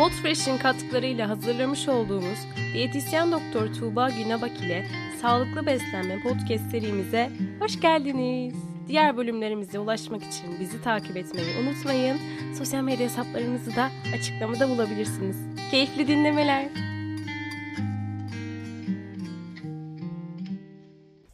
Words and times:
Podfresh'in 0.00 0.58
katkılarıyla 0.58 1.28
hazırlamış 1.28 1.88
olduğumuz 1.88 2.38
diyetisyen 2.74 3.32
doktor 3.32 3.74
Tuğba 3.74 4.10
Günabak 4.10 4.60
ile 4.60 4.86
Sağlıklı 5.22 5.66
Beslenme 5.66 6.22
podcast 6.22 6.70
serimize 6.70 7.30
hoş 7.60 7.80
geldiniz. 7.80 8.54
Diğer 8.88 9.16
bölümlerimize 9.16 9.78
ulaşmak 9.78 10.22
için 10.22 10.60
bizi 10.60 10.82
takip 10.82 11.16
etmeyi 11.16 11.56
unutmayın. 11.56 12.18
Sosyal 12.58 12.82
medya 12.82 13.06
hesaplarımızı 13.06 13.76
da 13.76 13.90
açıklamada 14.14 14.68
bulabilirsiniz. 14.68 15.36
Keyifli 15.70 16.08
dinlemeler. 16.08 16.89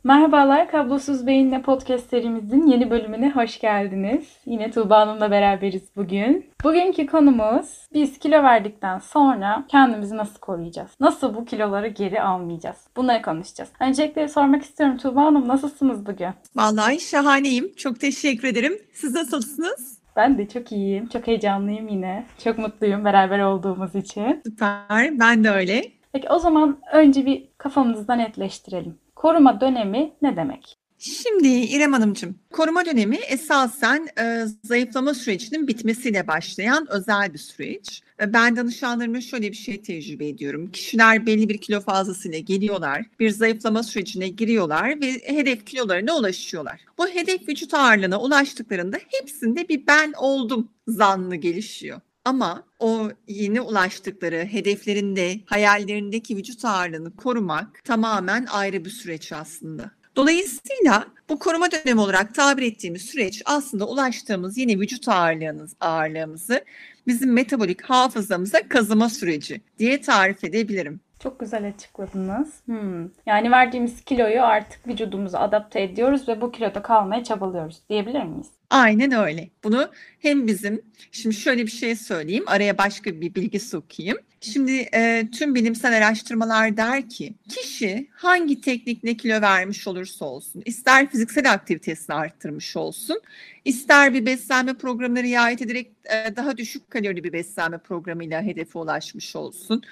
Merhabalar, 0.07 0.71
Kablosuz 0.71 1.27
Beyinle 1.27 1.63
podcast 1.63 2.11
serimizin 2.11 2.67
yeni 2.67 2.91
bölümüne 2.91 3.31
hoş 3.31 3.59
geldiniz. 3.61 4.37
Yine 4.47 4.71
Tuğba 4.71 5.01
Hanım'la 5.01 5.31
beraberiz 5.31 5.83
bugün. 5.97 6.47
Bugünkü 6.65 7.07
konumuz 7.07 7.87
biz 7.95 8.19
kilo 8.19 8.43
verdikten 8.43 8.99
sonra 8.99 9.65
kendimizi 9.69 10.17
nasıl 10.17 10.39
koruyacağız? 10.39 10.91
Nasıl 11.01 11.35
bu 11.35 11.45
kiloları 11.45 11.89
geri 11.89 12.23
almayacağız? 12.23 12.77
Bunları 12.97 13.23
konuşacağız. 13.23 13.71
Öncelikle 13.81 14.29
sormak 14.29 14.63
istiyorum 14.63 14.97
Tuğba 14.97 15.25
Hanım 15.25 15.49
nasılsınız 15.49 16.07
bugün? 16.07 16.31
Vallahi 16.57 17.01
şahaneyim. 17.01 17.75
Çok 17.77 18.01
teşekkür 18.01 18.49
ederim. 18.49 18.79
Siz 18.95 19.15
nasılsınız? 19.15 19.99
Ben 20.17 20.39
de 20.39 20.49
çok 20.49 20.73
iyiyim. 20.73 21.09
Çok 21.09 21.27
heyecanlıyım 21.27 21.89
yine. 21.89 22.27
Çok 22.45 22.59
mutluyum 22.59 23.05
beraber 23.05 23.41
olduğumuz 23.41 23.95
için. 23.95 24.43
Süper. 24.47 25.19
Ben 25.21 25.45
de 25.45 25.51
öyle. 25.51 25.83
Peki 26.13 26.29
o 26.29 26.39
zaman 26.39 26.79
önce 26.93 27.27
bir 27.27 27.49
kafamızda 27.59 28.15
netleştirelim. 28.15 28.99
Koruma 29.17 29.61
dönemi 29.61 30.13
ne 30.23 30.37
demek? 30.37 30.79
Şimdi 30.99 31.49
İrem 31.49 31.93
Hanımcığım, 31.93 32.39
koruma 32.53 32.85
dönemi 32.85 33.17
esasen 33.17 34.09
e, 34.21 34.45
zayıflama 34.65 35.15
sürecinin 35.15 35.69
bitmesiyle 35.69 36.27
başlayan 36.27 36.87
özel 36.91 37.33
bir 37.35 37.39
süreç. 37.39 38.03
E, 38.21 38.33
ben 38.33 38.57
danışanlarıma 38.57 39.21
şöyle 39.21 39.51
bir 39.51 39.57
şey 39.57 39.83
tecrübe 39.83 40.29
ediyorum. 40.29 40.71
Kişiler 40.71 41.27
belli 41.27 41.49
bir 41.49 41.59
kilo 41.59 41.81
fazlasıyla 41.81 42.39
geliyorlar, 42.39 43.07
bir 43.21 43.31
zayıflama 43.31 43.83
sürecine 43.83 44.29
giriyorlar 44.29 45.01
ve 45.01 45.13
hedef 45.25 45.67
kilolarına 45.67 46.17
ulaşıyorlar. 46.17 46.81
Bu 46.99 47.09
hedef 47.09 47.49
vücut 47.49 47.75
ağırlığına 47.75 48.21
ulaştıklarında 48.21 48.97
hepsinde 49.09 49.69
bir 49.69 49.87
ben 49.87 50.13
oldum 50.17 50.69
zannı 50.89 51.37
gelişiyor. 51.37 52.01
Ama 52.27 52.63
o 52.79 53.11
yeni 53.29 53.61
ulaştıkları 53.61 54.37
hedeflerinde, 54.37 55.41
hayallerindeki 55.47 56.37
vücut 56.37 56.65
ağırlığını 56.65 57.17
korumak 57.17 57.85
tamamen 57.85 58.47
ayrı 58.51 58.85
bir 58.85 58.91
süreç 58.91 59.33
aslında. 59.33 59.91
Dolayısıyla 60.17 61.07
bu 61.29 61.39
koruma 61.39 61.71
dönemi 61.71 62.01
olarak 62.01 62.35
tabir 62.35 62.63
ettiğimiz 62.63 63.03
süreç 63.03 63.43
aslında 63.45 63.89
ulaştığımız 63.89 64.59
yeni 64.59 64.81
vücut 64.81 65.09
ağırlığımız, 65.09 65.75
ağırlığımızı 65.81 66.65
bizim 67.07 67.33
metabolik 67.33 67.83
hafızamıza 67.83 68.69
kazıma 68.69 69.09
süreci 69.09 69.61
diye 69.79 70.01
tarif 70.01 70.45
edebilirim. 70.45 71.01
Çok 71.19 71.41
güzel 71.41 71.69
açıkladınız. 71.69 72.55
Hmm. 72.67 73.09
Yani 73.27 73.51
verdiğimiz 73.51 74.05
kiloyu 74.05 74.43
artık 74.43 74.89
vücudumuza 74.89 75.39
adapte 75.39 75.83
ediyoruz 75.83 76.29
ve 76.29 76.41
bu 76.41 76.53
kiloda 76.53 76.83
kalmaya 76.83 77.25
çabalıyoruz 77.25 77.83
diyebilir 77.89 78.23
miyiz? 78.23 78.47
Aynen 78.71 79.13
öyle. 79.13 79.51
Bunu 79.65 79.91
hem 80.19 80.47
bizim, 80.47 80.83
şimdi 81.13 81.37
şöyle 81.37 81.63
bir 81.63 81.71
şey 81.71 81.97
söyleyeyim, 81.97 82.45
araya 82.47 82.79
başka 82.79 83.21
bir 83.21 83.35
bilgi 83.35 83.61
sokayım. 83.61 84.19
Şimdi 84.41 84.89
e, 84.95 85.29
tüm 85.33 85.55
bilimsel 85.55 85.97
araştırmalar 85.97 86.77
der 86.77 87.09
ki 87.09 87.35
kişi 87.49 88.09
hangi 88.13 88.61
teknikle 88.61 89.17
kilo 89.17 89.41
vermiş 89.41 89.87
olursa 89.87 90.25
olsun, 90.25 90.63
ister 90.65 91.11
fiziksel 91.11 91.53
aktivitesini 91.53 92.17
arttırmış 92.17 92.77
olsun, 92.77 93.21
ister 93.65 94.15
bir 94.15 94.27
beslenme 94.27 94.75
programına 94.75 95.23
riayet 95.23 95.63
ederek 95.63 95.91
e, 96.05 96.37
daha 96.37 96.57
düşük 96.57 96.91
kalorili 96.91 97.25
bir 97.25 97.33
beslenme 97.33 97.79
programıyla 97.79 98.43
hedefe 98.43 98.79
ulaşmış 98.79 99.37
olsun, 99.37 99.83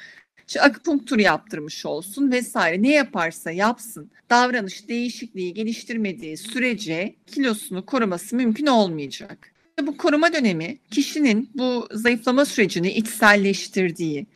işte 0.48 0.60
akupunktur 0.60 1.18
yaptırmış 1.18 1.86
olsun 1.86 2.30
vesaire 2.32 2.82
ne 2.82 2.92
yaparsa 2.92 3.50
yapsın 3.50 4.10
davranış 4.30 4.88
değişikliği 4.88 5.54
geliştirmediği 5.54 6.36
sürece 6.36 7.14
kilosunu 7.26 7.86
koruması 7.86 8.36
mümkün 8.36 8.66
olmayacak. 8.66 9.50
Bu 9.82 9.96
koruma 9.96 10.32
dönemi 10.32 10.78
kişinin 10.90 11.50
bu 11.54 11.88
zayıflama 11.92 12.44
sürecini 12.44 12.92
içselleştirdiği, 12.92 14.26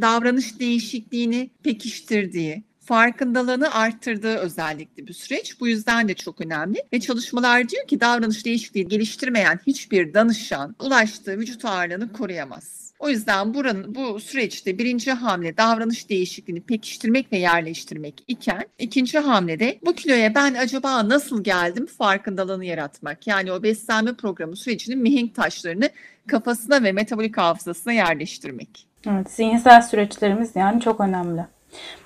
davranış 0.00 0.58
değişikliğini 0.58 1.50
pekiştirdiği, 1.62 2.62
farkındalığını 2.84 3.74
arttırdığı 3.74 4.36
özellikli 4.36 5.06
bir 5.06 5.12
süreç. 5.12 5.60
Bu 5.60 5.68
yüzden 5.68 6.08
de 6.08 6.14
çok 6.14 6.40
önemli. 6.40 6.78
Ve 6.92 7.00
çalışmalar 7.00 7.68
diyor 7.68 7.86
ki 7.86 8.00
davranış 8.00 8.44
değişikliği 8.44 8.88
geliştirmeyen 8.88 9.60
hiçbir 9.66 10.14
danışan 10.14 10.76
ulaştığı 10.80 11.38
vücut 11.38 11.64
ağırlığını 11.64 12.12
koruyamaz. 12.12 12.92
O 12.98 13.08
yüzden 13.08 13.54
buranın 13.54 13.94
bu 13.94 14.20
süreçte 14.20 14.78
birinci 14.78 15.12
hamle 15.12 15.56
davranış 15.56 16.08
değişikliğini 16.08 16.60
pekiştirmek 16.60 17.32
ve 17.32 17.38
yerleştirmek 17.38 18.24
iken 18.28 18.64
ikinci 18.78 19.18
hamlede 19.18 19.78
bu 19.84 19.92
kiloya 19.92 20.34
ben 20.34 20.54
acaba 20.54 21.08
nasıl 21.08 21.44
geldim 21.44 21.86
farkındalığını 21.86 22.64
yaratmak. 22.64 23.26
Yani 23.26 23.52
o 23.52 23.62
beslenme 23.62 24.14
programı 24.14 24.56
sürecinin 24.56 24.98
mihenk 24.98 25.34
taşlarını 25.34 25.90
kafasına 26.26 26.82
ve 26.82 26.92
metabolik 26.92 27.36
hafızasına 27.36 27.92
yerleştirmek. 27.92 28.86
Evet, 29.06 29.30
zihinsel 29.30 29.82
süreçlerimiz 29.82 30.56
yani 30.56 30.80
çok 30.80 31.00
önemli. 31.00 31.46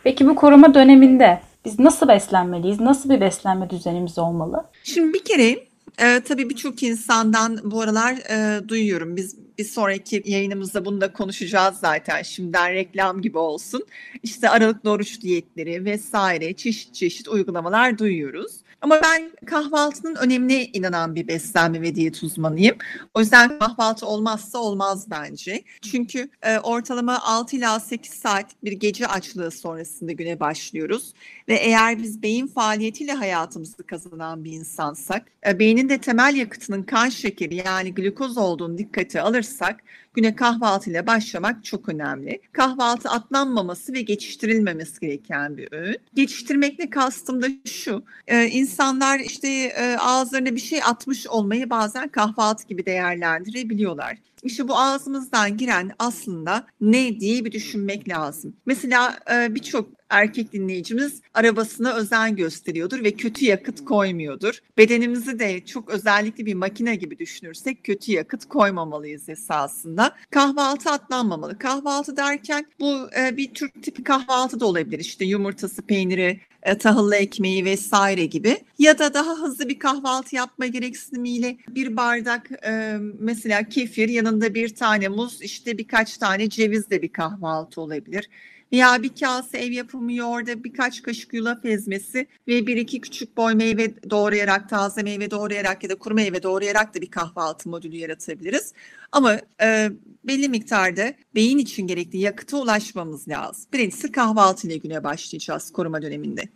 Peki 0.04 0.26
bu 0.26 0.34
koruma 0.34 0.74
döneminde 0.74 1.40
biz 1.64 1.78
nasıl 1.78 2.08
beslenmeliyiz? 2.08 2.80
Nasıl 2.80 3.10
bir 3.10 3.20
beslenme 3.20 3.70
düzenimiz 3.70 4.18
olmalı? 4.18 4.64
Şimdi 4.84 5.14
bir 5.14 5.24
kere 5.24 5.66
e, 5.98 6.20
tabii 6.20 6.50
birçok 6.50 6.82
insandan 6.82 7.58
bu 7.64 7.80
aralar 7.80 8.12
e, 8.12 8.68
duyuyorum. 8.68 9.16
Biz 9.16 9.36
bir 9.58 9.64
sonraki 9.64 10.22
yayınımızda 10.26 10.84
bunu 10.84 11.00
da 11.00 11.12
konuşacağız 11.12 11.76
zaten. 11.76 12.22
Şimdiden 12.22 12.72
reklam 12.72 13.22
gibi 13.22 13.38
olsun. 13.38 13.86
İşte 14.22 14.48
aralıklı 14.48 14.90
oruç 14.90 15.20
diyetleri 15.20 15.84
vesaire 15.84 16.52
çeşit 16.52 16.94
çeşit 16.94 17.28
uygulamalar 17.28 17.98
duyuyoruz. 17.98 18.52
Ama 18.80 19.00
ben 19.02 19.30
kahvaltının 19.46 20.14
önemine 20.14 20.64
inanan 20.64 21.14
bir 21.14 21.28
beslenme 21.28 21.82
ve 21.82 21.94
diyet 21.94 22.22
uzmanıyım. 22.22 22.76
O 23.14 23.20
yüzden 23.20 23.58
kahvaltı 23.58 24.06
olmazsa 24.06 24.58
olmaz 24.58 25.10
bence. 25.10 25.64
Çünkü 25.82 26.28
e, 26.42 26.58
ortalama 26.58 27.22
6 27.22 27.56
ila 27.56 27.80
8 27.80 28.12
saat 28.12 28.46
bir 28.64 28.72
gece 28.72 29.06
açlığı 29.06 29.50
sonrasında 29.50 30.12
güne 30.12 30.40
başlıyoruz. 30.40 31.12
Ve 31.48 31.54
eğer 31.54 31.98
biz 32.02 32.22
beyin 32.22 32.46
faaliyetiyle 32.46 33.12
hayatımızı 33.12 33.82
kazanan 33.86 34.44
bir 34.44 34.52
insansak, 34.52 35.26
e, 35.46 35.58
beynin 35.58 35.88
de 35.88 35.98
temel 35.98 36.34
yakıtının 36.36 36.82
kan 36.82 37.08
şekeri 37.08 37.54
yani 37.54 37.94
glukoz 37.94 38.38
olduğunu 38.38 38.78
dikkate 38.78 39.22
alırsak 39.22 39.80
güne 40.16 40.36
kahvaltıyla 40.36 41.06
başlamak 41.06 41.64
çok 41.64 41.88
önemli. 41.88 42.40
Kahvaltı 42.52 43.08
atlanmaması 43.08 43.92
ve 43.92 44.02
geçiştirilmemesi 44.02 45.00
gereken 45.00 45.56
bir 45.56 45.72
öğün. 45.72 45.96
Geçiştirmekle 46.14 46.90
kastım 46.90 47.42
da 47.42 47.46
şu. 47.64 48.04
E, 48.26 48.46
insanlar 48.46 49.18
işte 49.18 49.48
e, 49.48 49.96
ağızlarına 49.96 50.54
bir 50.54 50.60
şey 50.60 50.80
atmış 50.82 51.26
olmayı 51.26 51.70
bazen 51.70 52.08
kahvaltı 52.08 52.66
gibi 52.66 52.86
değerlendirebiliyorlar. 52.86 54.18
İşte 54.42 54.68
bu 54.68 54.78
ağzımızdan 54.78 55.56
giren 55.56 55.90
aslında 55.98 56.66
ne 56.80 57.20
diye 57.20 57.44
bir 57.44 57.52
düşünmek 57.52 58.08
lazım. 58.08 58.56
Mesela 58.66 59.18
e, 59.32 59.54
birçok 59.54 59.88
erkek 60.10 60.52
dinleyicimiz 60.52 61.22
arabasına 61.34 61.94
özen 61.94 62.36
gösteriyordur 62.36 63.04
ve 63.04 63.12
kötü 63.12 63.44
yakıt 63.44 63.84
koymuyordur. 63.84 64.58
Bedenimizi 64.78 65.38
de 65.38 65.64
çok 65.64 65.90
özellikle 65.90 66.46
bir 66.46 66.54
makine 66.54 66.96
gibi 66.96 67.18
düşünürsek 67.18 67.84
kötü 67.84 68.12
yakıt 68.12 68.44
koymamalıyız 68.44 69.28
esasında. 69.28 70.14
Kahvaltı 70.30 70.90
atlanmamalı. 70.90 71.58
Kahvaltı 71.58 72.16
derken 72.16 72.66
bu 72.80 73.08
e, 73.18 73.36
bir 73.36 73.54
Türk 73.54 73.82
tipi 73.82 74.04
kahvaltı 74.04 74.60
da 74.60 74.66
olabilir. 74.66 74.98
İşte 74.98 75.24
yumurtası, 75.24 75.82
peyniri, 75.82 76.40
e, 76.66 76.78
tahıllı 76.78 77.16
ekmeği 77.16 77.64
vesaire 77.64 78.26
gibi 78.26 78.56
ya 78.78 78.98
da 78.98 79.14
daha 79.14 79.32
hızlı 79.32 79.68
bir 79.68 79.78
kahvaltı 79.78 80.36
yapma 80.36 80.66
gereksinimiyle 80.66 81.56
bir 81.68 81.96
bardak 81.96 82.50
e, 82.66 82.96
mesela 83.18 83.68
kefir 83.68 84.08
yanında 84.08 84.54
bir 84.54 84.74
tane 84.74 85.08
muz 85.08 85.42
işte 85.42 85.78
birkaç 85.78 86.18
tane 86.18 86.48
ceviz 86.48 86.90
de 86.90 87.02
bir 87.02 87.12
kahvaltı 87.12 87.80
olabilir 87.80 88.28
veya 88.72 89.02
bir 89.02 89.10
kase 89.20 89.58
ev 89.58 89.72
yapımı 89.72 90.12
yoğurda 90.12 90.64
birkaç 90.64 91.02
kaşık 91.02 91.34
yulaf 91.34 91.64
ezmesi 91.64 92.26
ve 92.48 92.66
bir 92.66 92.76
iki 92.76 93.00
küçük 93.00 93.36
boy 93.36 93.54
meyve 93.54 94.10
doğrayarak, 94.10 94.68
taze 94.68 95.02
meyve 95.02 95.30
doğrayarak 95.30 95.82
ya 95.82 95.90
da 95.90 95.94
kuru 95.94 96.14
meyve 96.14 96.42
doğrayarak 96.42 96.94
da 96.94 97.00
bir 97.00 97.10
kahvaltı 97.10 97.68
modülü 97.68 97.96
yaratabiliriz. 97.96 98.72
Ama 99.12 99.40
e, 99.62 99.90
belli 100.24 100.48
miktarda 100.48 101.14
beyin 101.34 101.58
için 101.58 101.86
gerekli 101.86 102.18
yakıta 102.18 102.56
ulaşmamız 102.56 103.28
lazım. 103.28 103.64
Birincisi 103.72 104.12
kahvaltı 104.12 104.66
ile 104.66 104.76
güne 104.76 105.04
başlayacağız 105.04 105.72
koruma 105.72 106.02
döneminde. 106.02 106.48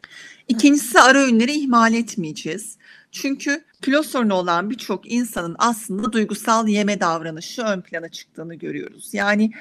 İkincisi 0.49 1.01
ara 1.01 1.19
öğünleri 1.19 1.53
ihmal 1.53 1.95
etmeyeceğiz. 1.95 2.79
Çünkü 3.13 3.65
kilo 3.83 4.03
sorunu 4.03 4.35
olan 4.35 4.71
birçok 4.71 5.13
insanın 5.13 5.57
aslında 5.59 6.13
duygusal 6.13 6.69
yeme 6.69 7.01
davranışı 7.01 7.63
ön 7.63 7.81
plana 7.81 8.09
çıktığını 8.09 8.55
görüyoruz. 8.55 9.15
Yani 9.15 9.53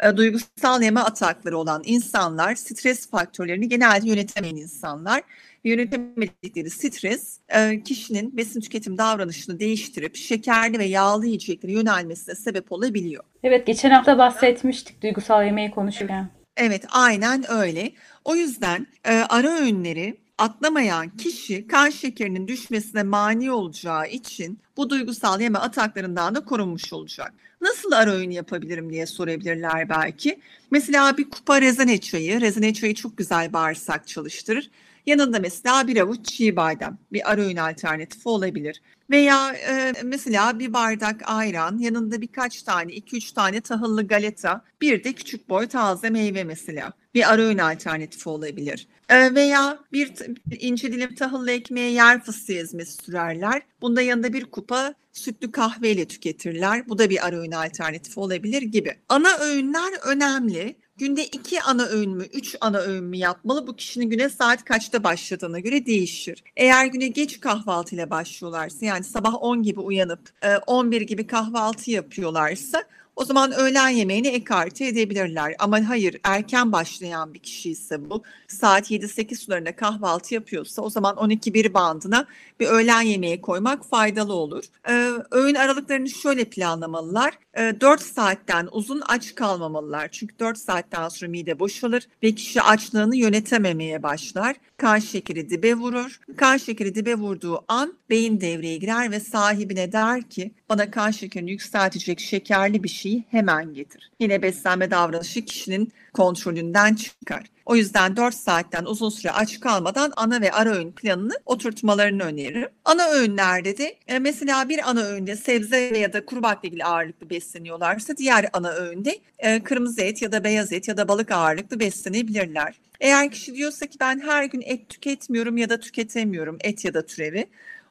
e, 0.00 0.16
duygusal 0.16 0.82
yeme 0.82 1.00
atakları 1.00 1.58
olan 1.58 1.82
insanlar 1.84 2.54
stres 2.54 3.10
faktörlerini 3.10 3.68
genelde 3.68 4.08
yönetemeyen 4.08 4.56
insanlar 4.56 5.22
yönetemedikleri 5.68 6.70
stres 6.70 7.40
e, 7.48 7.82
kişinin 7.82 8.36
besin 8.36 8.60
tüketim 8.60 8.98
davranışını 8.98 9.60
değiştirip 9.60 10.16
şekerli 10.16 10.78
ve 10.78 10.84
yağlı 10.84 11.26
yiyeceklere 11.26 11.72
yönelmesine 11.72 12.34
sebep 12.34 12.72
olabiliyor. 12.72 13.24
Evet 13.42 13.66
geçen 13.66 13.90
hafta 13.90 14.18
bahsetmiştik 14.18 15.02
duygusal 15.02 15.44
yemeği 15.46 15.70
konuşurken. 15.70 16.28
Evet 16.56 16.84
aynen 16.90 17.44
öyle. 17.50 17.92
O 18.24 18.34
yüzden 18.34 18.86
e, 19.04 19.14
ara 19.14 19.48
öğünleri 19.48 20.25
atlamayan 20.38 21.16
kişi 21.16 21.66
kan 21.66 21.90
şekerinin 21.90 22.48
düşmesine 22.48 23.02
mani 23.02 23.50
olacağı 23.50 24.08
için 24.08 24.58
bu 24.76 24.90
duygusal 24.90 25.40
yeme 25.40 25.58
ataklarından 25.58 26.34
da 26.34 26.44
korunmuş 26.44 26.92
olacak. 26.92 27.34
Nasıl 27.60 27.92
ara 27.92 28.10
öğün 28.10 28.30
yapabilirim 28.30 28.90
diye 28.90 29.06
sorabilirler 29.06 29.88
belki. 29.88 30.40
Mesela 30.70 31.16
bir 31.16 31.30
kupa 31.30 31.60
rezene 31.60 32.00
çayı. 32.00 32.40
Rezene 32.40 32.74
çayı 32.74 32.94
çok 32.94 33.18
güzel 33.18 33.52
bağırsak 33.52 34.08
çalıştırır. 34.08 34.70
Yanında 35.06 35.38
mesela 35.38 35.88
bir 35.88 35.96
avuç 35.96 36.26
çiğ 36.26 36.56
badem 36.56 36.98
bir 37.12 37.30
ara 37.32 37.40
öğün 37.40 37.56
alternatifi 37.56 38.28
olabilir. 38.28 38.82
Veya 39.10 39.52
e, 39.52 39.92
mesela 40.04 40.58
bir 40.58 40.72
bardak 40.72 41.22
ayran, 41.24 41.78
yanında 41.78 42.20
birkaç 42.20 42.62
tane, 42.62 42.92
iki 42.92 43.16
üç 43.16 43.32
tane 43.32 43.60
tahıllı 43.60 44.06
galeta, 44.06 44.64
bir 44.80 45.04
de 45.04 45.12
küçük 45.12 45.48
boy 45.48 45.66
taze 45.66 46.10
meyve 46.10 46.44
mesela. 46.44 46.92
Bir 47.16 47.32
ara 47.32 47.42
öğün 47.42 47.58
alternatifi 47.58 48.28
olabilir. 48.28 48.88
E, 49.08 49.34
veya 49.34 49.78
bir 49.92 50.12
ince 50.60 50.92
dilim 50.92 51.14
tahıllı 51.14 51.50
ekmeğe 51.50 51.90
yer 51.90 52.22
fıstığı 52.24 52.52
ezmesi 52.52 53.04
sürerler. 53.04 53.62
Bunda 53.80 54.02
yanında 54.02 54.32
bir 54.32 54.44
kupa 54.44 54.94
sütlü 55.12 55.52
kahveyle 55.52 56.04
tüketirler. 56.04 56.88
Bu 56.88 56.98
da 56.98 57.10
bir 57.10 57.26
ara 57.26 57.36
öğün 57.36 57.52
alternatifi 57.52 58.20
olabilir 58.20 58.62
gibi. 58.62 58.94
Ana 59.08 59.38
öğünler 59.38 59.92
önemli. 60.06 60.76
Günde 60.96 61.24
iki 61.24 61.62
ana 61.62 61.86
öğün 61.86 62.10
mü, 62.10 62.24
üç 62.32 62.56
ana 62.60 62.78
öğün 62.78 63.04
mü 63.04 63.16
yapmalı? 63.16 63.66
Bu 63.66 63.76
kişinin 63.76 64.10
güne 64.10 64.28
saat 64.28 64.64
kaçta 64.64 65.04
başladığına 65.04 65.58
göre 65.58 65.86
değişir. 65.86 66.44
Eğer 66.56 66.86
güne 66.86 67.08
geç 67.08 67.40
kahvaltıyla 67.40 68.10
başlıyorlarsa 68.10 68.86
yani 68.86 69.04
sabah 69.04 69.34
10 69.42 69.62
gibi 69.62 69.80
uyanıp 69.80 70.30
11 70.66 71.00
gibi 71.00 71.26
kahvaltı 71.26 71.90
yapıyorlarsa 71.90 72.84
o 73.16 73.24
zaman 73.24 73.52
öğlen 73.52 73.88
yemeğini 73.88 74.28
ekarte 74.28 74.86
edebilirler. 74.86 75.54
Ama 75.58 75.88
hayır 75.88 76.16
erken 76.24 76.72
başlayan 76.72 77.34
bir 77.34 77.38
kişi 77.38 77.70
ise 77.70 78.10
bu 78.10 78.22
saat 78.48 78.90
7-8 78.90 79.36
sularında 79.36 79.76
kahvaltı 79.76 80.34
yapıyorsa 80.34 80.82
o 80.82 80.90
zaman 80.90 81.16
12-1 81.16 81.74
bandına 81.74 82.26
bir 82.60 82.66
öğlen 82.66 83.02
yemeği 83.02 83.40
koymak 83.40 83.86
faydalı 83.86 84.32
olur. 84.32 84.64
Ee, 84.88 85.10
öğün 85.30 85.54
aralıklarını 85.54 86.08
şöyle 86.08 86.44
planlamalılar. 86.44 87.38
Ee, 87.58 87.74
4 87.80 88.02
saatten 88.02 88.68
uzun 88.72 89.02
aç 89.08 89.34
kalmamalılar. 89.34 90.08
Çünkü 90.12 90.38
4 90.38 90.58
saatten 90.58 91.08
sonra 91.08 91.30
mide 91.30 91.58
boşalır 91.58 92.08
ve 92.22 92.34
kişi 92.34 92.62
açlığını 92.62 93.16
yönetememeye 93.16 94.02
başlar. 94.02 94.56
Kan 94.76 94.98
şekeri 94.98 95.50
dibe 95.50 95.74
vurur. 95.74 96.20
Kan 96.36 96.56
şekeri 96.56 96.94
dibe 96.94 97.14
vurduğu 97.14 97.64
an 97.68 97.94
beyin 98.10 98.40
devreye 98.40 98.76
girer 98.76 99.10
ve 99.10 99.20
sahibine 99.20 99.92
der 99.92 100.22
ki 100.22 100.54
bana 100.68 100.90
kan 100.90 101.10
şekerini 101.10 101.50
yükseltecek 101.50 102.20
şekerli 102.20 102.84
bir 102.84 102.88
şeyi 103.06 103.24
hemen 103.30 103.74
getir. 103.74 104.10
Yine 104.20 104.42
beslenme 104.42 104.90
davranışı 104.90 105.44
kişinin 105.44 105.92
kontrolünden 106.12 106.94
çıkar. 106.94 107.44
O 107.66 107.76
yüzden 107.76 108.16
4 108.16 108.34
saatten 108.34 108.84
uzun 108.84 109.10
süre 109.10 109.32
aç 109.32 109.60
kalmadan 109.60 110.12
ana 110.16 110.40
ve 110.40 110.52
ara 110.52 110.70
öğün 110.70 110.92
planını 110.92 111.32
oturtmalarını 111.46 112.22
öneririm. 112.22 112.68
Ana 112.84 113.08
öğünlerde 113.08 113.78
de 113.78 113.96
e, 114.08 114.18
mesela 114.18 114.68
bir 114.68 114.90
ana 114.90 115.00
öğünde 115.02 115.36
sebze 115.36 115.76
ya 115.76 116.12
da 116.12 116.24
kuru 116.24 116.42
baklagil 116.42 116.86
ağırlıklı 116.86 117.30
besleniyorlarsa 117.30 118.16
diğer 118.16 118.46
ana 118.52 118.70
öğünde 118.70 119.18
e, 119.38 119.62
kırmızı 119.62 120.02
et 120.02 120.22
ya 120.22 120.32
da 120.32 120.44
beyaz 120.44 120.72
et 120.72 120.88
ya 120.88 120.96
da 120.96 121.08
balık 121.08 121.30
ağırlıklı 121.30 121.80
beslenebilirler. 121.80 122.80
Eğer 123.00 123.30
kişi 123.30 123.54
diyorsa 123.54 123.86
ki 123.86 123.98
ben 124.00 124.20
her 124.20 124.44
gün 124.44 124.62
et 124.66 124.88
tüketmiyorum 124.88 125.56
ya 125.56 125.68
da 125.68 125.80
tüketemiyorum 125.80 126.58
et 126.60 126.84
ya 126.84 126.94
da 126.94 127.06
türevi 127.06 127.46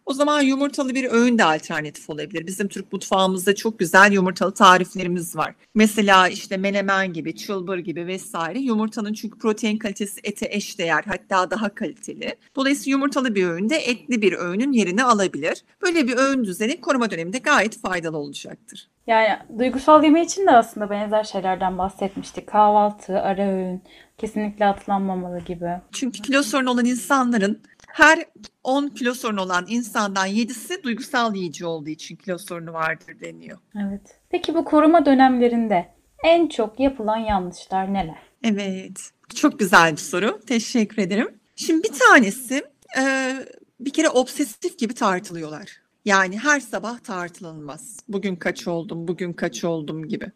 o 0.06 0.14
zaman 0.14 0.42
yumurtalı 0.42 0.96
bir 0.96 1.12
öğün 1.12 1.38
de 1.38 1.44
alternatif 1.44 2.10
olabilir. 2.10 2.48
Bizim 2.48 2.68
Türk 2.68 2.94
mutfağımızda 2.94 3.56
çok 3.56 3.80
güzel 3.80 4.12
yumurtalı 4.12 4.54
tariflerimiz 4.54 5.36
var. 5.36 5.56
Mesela 5.76 6.28
işte 6.28 6.58
menemen 6.58 7.14
gibi, 7.14 7.36
çılbır 7.36 7.78
gibi 7.78 8.08
vesaire. 8.08 8.60
Yumurtanın 8.60 9.14
çünkü 9.14 9.38
protein 9.38 9.78
kalitesi 9.78 10.22
ete 10.24 10.48
eşdeğer 10.52 11.04
hatta 11.08 11.52
daha 11.52 11.76
kaliteli. 11.76 12.36
Dolayısıyla 12.56 12.92
yumurtalı 12.92 13.36
bir 13.36 13.48
öğünde 13.48 13.76
etli 13.76 14.22
bir 14.22 14.34
öğünün 14.34 14.72
yerini 14.72 15.04
alabilir. 15.04 15.64
Böyle 15.82 16.08
bir 16.08 16.18
öğün 16.18 16.44
düzeni 16.44 16.82
koruma 16.82 17.12
döneminde 17.12 17.38
gayet 17.38 17.82
faydalı 17.82 18.18
olacaktır. 18.18 18.88
Yani 19.08 19.28
duygusal 19.60 20.04
yeme 20.04 20.24
için 20.24 20.48
de 20.48 20.52
aslında 20.52 20.90
benzer 20.90 21.24
şeylerden 21.24 21.78
bahsetmiştik. 21.78 22.48
Kahvaltı, 22.48 23.22
ara 23.22 23.48
öğün 23.48 23.82
kesinlikle 24.18 24.66
atlanmamalı 24.66 25.40
gibi. 25.40 25.70
Çünkü 25.92 26.22
kilo 26.22 26.44
sorunu 26.44 26.70
olan 26.70 26.86
insanların 26.86 27.62
her 27.96 28.26
10 28.64 28.88
kilo 28.88 29.14
sorunu 29.14 29.42
olan 29.42 29.66
insandan 29.70 30.28
7'si 30.28 30.84
duygusal 30.84 31.36
yiyici 31.36 31.66
olduğu 31.66 31.90
için 31.90 32.16
kilo 32.16 32.38
sorunu 32.38 32.74
vardır 32.74 33.20
deniyor. 33.20 33.58
Evet. 33.88 34.02
Peki 34.30 34.56
bu 34.56 34.66
koruma 34.66 35.06
dönemlerinde 35.06 35.90
en 36.24 36.48
çok 36.48 36.80
yapılan 36.80 37.18
yanlışlar 37.18 37.94
neler? 37.94 38.18
Evet. 38.44 39.12
Çok 39.36 39.60
güzel 39.60 39.92
bir 39.92 39.98
soru. 39.98 40.40
Teşekkür 40.48 41.02
ederim. 41.02 41.40
Şimdi 41.56 41.84
bir 41.84 42.00
tanesi 42.00 42.64
e, 42.98 43.34
bir 43.80 43.94
kere 43.94 44.10
obsesif 44.10 44.80
gibi 44.80 44.94
tartılıyorlar. 44.94 45.82
Yani 46.06 46.40
her 46.40 46.60
sabah 46.60 47.00
tartılınmaz. 47.00 48.00
Bugün 48.08 48.36
kaç 48.36 48.68
oldum, 48.68 49.08
bugün 49.08 49.34
kaç 49.34 49.64
oldum 49.64 50.08
gibi. 50.08 50.32